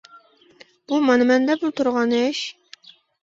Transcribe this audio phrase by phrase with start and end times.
[0.91, 2.41] بۇ مانا مەن دەپلا تۇرغان ئىش.